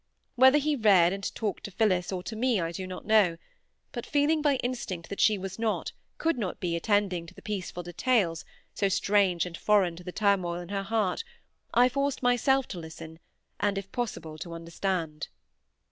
[0.35, 3.37] Whether he read and talked to Phillis, or to me, I do not know;
[3.91, 7.83] but feeling by instinct that she was not, could not be, attending to the peaceful
[7.83, 8.43] details,
[8.73, 11.23] so strange and foreign to the turmoil in her heart,
[11.71, 13.19] I forced myself to listen,
[13.59, 15.27] and if possible to understand.